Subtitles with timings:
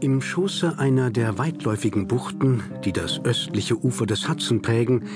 [0.00, 5.08] Im Schoße einer der weitläufigen Buchten, die das östliche Ufer des Hudson prägen,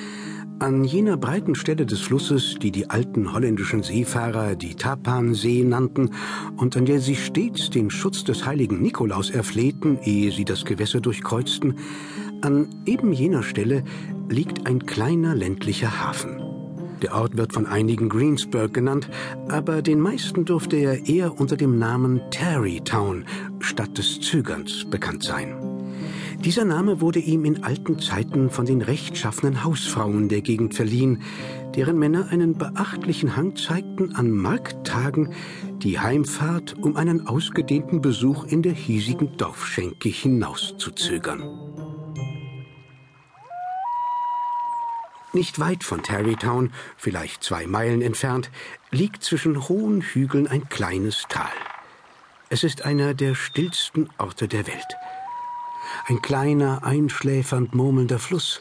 [0.58, 6.10] an jener breiten Stelle des Flusses, die die alten holländischen Seefahrer die Tapansee nannten
[6.56, 11.00] und an der sie stets den Schutz des heiligen Nikolaus erflehten, ehe sie das Gewässer
[11.00, 11.78] durchkreuzten,
[12.40, 13.84] an eben jener Stelle
[14.28, 16.51] liegt ein kleiner ländlicher Hafen.
[17.02, 19.10] Der Ort wird von einigen Greensburg genannt,
[19.48, 23.24] aber den meisten dürfte er eher unter dem Namen Tarrytown,
[23.58, 25.56] Stadt des Zögerns, bekannt sein.
[26.44, 31.22] Dieser Name wurde ihm in alten Zeiten von den rechtschaffenen Hausfrauen der Gegend verliehen,
[31.74, 35.30] deren Männer einen beachtlichen Hang zeigten, an Markttagen
[35.78, 41.42] die Heimfahrt um einen ausgedehnten Besuch in der hiesigen Dorfschenke hinauszuzögern.
[45.34, 48.50] Nicht weit von Tarrytown, vielleicht zwei Meilen entfernt,
[48.90, 51.50] liegt zwischen hohen Hügeln ein kleines Tal.
[52.50, 54.96] Es ist einer der stillsten Orte der Welt.
[56.06, 58.60] Ein kleiner, einschläfernd murmelnder Fluss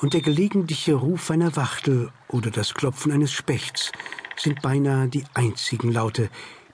[0.00, 3.90] und der gelegentliche Ruf einer Wachtel oder das Klopfen eines Spechts
[4.36, 6.28] sind beinahe die einzigen Laute,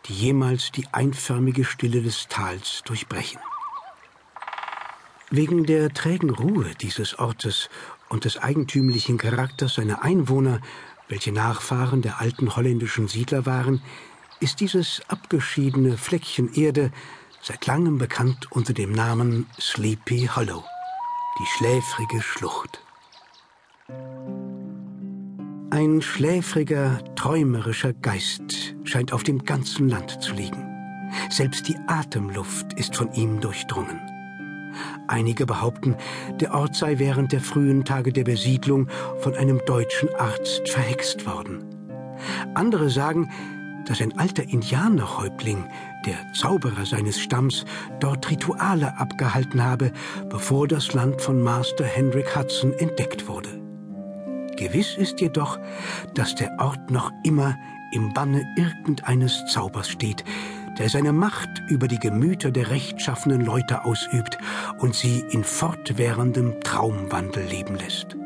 [0.06, 3.40] die jemals die einförmige Stille des Tals durchbrechen.
[5.30, 7.68] Wegen der trägen Ruhe dieses Ortes
[8.10, 10.60] und des eigentümlichen Charakters seiner Einwohner,
[11.08, 13.80] welche Nachfahren der alten holländischen Siedler waren,
[14.40, 16.90] ist dieses abgeschiedene Fleckchen Erde
[17.40, 20.64] seit langem bekannt unter dem Namen Sleepy Hollow,
[21.38, 22.82] die schläfrige Schlucht.
[25.70, 30.66] Ein schläfriger, träumerischer Geist scheint auf dem ganzen Land zu liegen.
[31.30, 34.19] Selbst die Atemluft ist von ihm durchdrungen.
[35.08, 35.96] Einige behaupten,
[36.40, 38.88] der Ort sei während der frühen Tage der Besiedlung
[39.20, 41.64] von einem deutschen Arzt verhext worden.
[42.54, 43.30] Andere sagen,
[43.86, 45.64] dass ein alter Indianerhäuptling,
[46.06, 47.64] der Zauberer seines Stamms,
[47.98, 49.92] dort Rituale abgehalten habe,
[50.28, 53.60] bevor das Land von Master Hendrik Hudson entdeckt wurde.
[54.56, 55.58] Gewiss ist jedoch,
[56.14, 57.56] dass der Ort noch immer
[57.92, 60.24] im Banne irgendeines Zaubers steht,
[60.80, 64.38] der seine Macht über die Gemüter der rechtschaffenen Leute ausübt
[64.78, 68.16] und sie in fortwährendem Traumwandel leben lässt.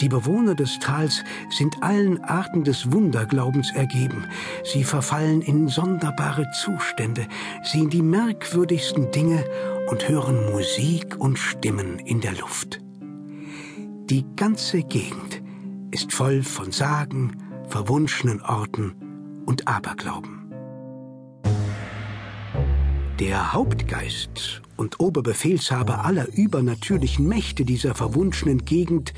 [0.00, 4.24] Die Bewohner des Tals sind allen Arten des Wunderglaubens ergeben.
[4.62, 7.26] Sie verfallen in sonderbare Zustände,
[7.64, 9.44] sehen die merkwürdigsten Dinge
[9.90, 12.80] und hören Musik und Stimmen in der Luft.
[14.10, 15.42] Die ganze Gegend
[15.90, 17.36] ist voll von Sagen,
[17.68, 18.94] verwunschenen Orten
[19.44, 20.41] und Aberglauben.
[23.20, 29.12] Der Hauptgeist und Oberbefehlshaber aller übernatürlichen Mächte dieser verwunschenen Gegend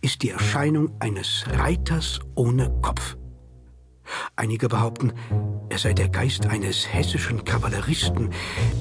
[0.00, 3.16] ist die Erscheinung eines Reiters ohne Kopf.
[4.36, 5.12] Einige behaupten,
[5.68, 8.30] er sei der Geist eines hessischen Kavalleristen,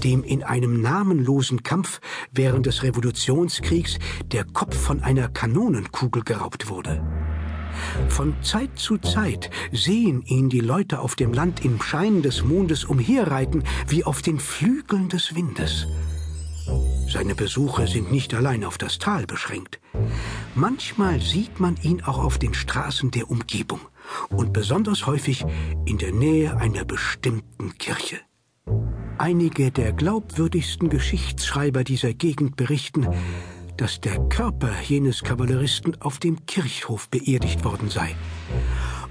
[0.04, 2.00] dem in einem namenlosen Kampf
[2.32, 3.98] während des Revolutionskriegs
[4.32, 7.02] der Kopf von einer Kanonenkugel geraubt wurde.
[8.10, 12.86] Von Zeit zu Zeit sehen ihn die Leute auf dem Land im Schein des Mondes
[12.86, 15.88] umherreiten wie auf den Flügeln des Windes.
[17.08, 19.80] Seine Besuche sind nicht allein auf das Tal beschränkt.
[20.56, 23.82] Manchmal sieht man ihn auch auf den Straßen der Umgebung
[24.30, 25.46] und besonders häufig
[25.86, 28.20] in der Nähe einer bestimmten Kirche.
[29.18, 33.08] Einige der glaubwürdigsten Geschichtsschreiber dieser Gegend berichten,
[33.78, 38.16] dass der Körper jenes Kavalleristen auf dem Kirchhof beerdigt worden sei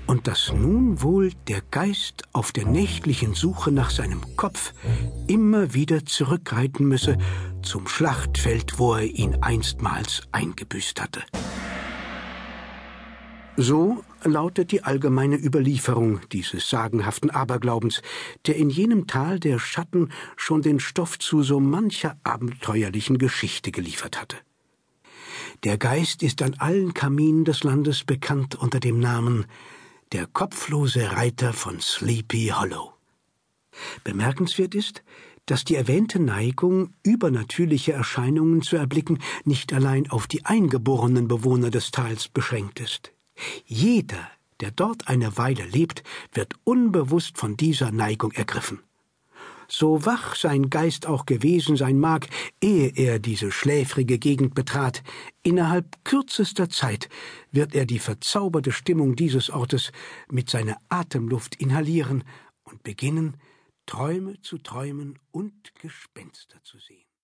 [0.07, 4.73] und dass nun wohl der Geist auf der nächtlichen Suche nach seinem Kopf
[5.27, 7.19] immer wieder zurückreiten müsse
[7.63, 11.23] zum Schlachtfeld, wo er ihn einstmals eingebüßt hatte.
[13.57, 18.01] So lautet die allgemeine Überlieferung dieses sagenhaften Aberglaubens,
[18.47, 24.19] der in jenem Tal der Schatten schon den Stoff zu so mancher abenteuerlichen Geschichte geliefert
[24.21, 24.39] hatte.
[25.65, 29.47] Der Geist ist an allen Kaminen des Landes bekannt unter dem Namen
[30.11, 32.95] der kopflose Reiter von Sleepy Hollow.
[34.03, 35.05] Bemerkenswert ist,
[35.47, 41.93] dass die erwähnte Neigung, übernatürliche Erscheinungen zu erblicken, nicht allein auf die eingeborenen Bewohner des
[41.93, 43.13] Tals beschränkt ist.
[43.65, 48.81] Jeder, der dort eine Weile lebt, wird unbewusst von dieser Neigung ergriffen
[49.73, 52.29] so wach sein Geist auch gewesen sein mag,
[52.61, 55.03] ehe er diese schläfrige Gegend betrat,
[55.43, 57.09] innerhalb kürzester Zeit
[57.53, 59.91] wird er die verzauberte Stimmung dieses Ortes
[60.31, 62.23] mit seiner Atemluft inhalieren
[62.65, 63.39] und beginnen,
[63.87, 67.12] Träume zu träumen und Gespenster zu sehen.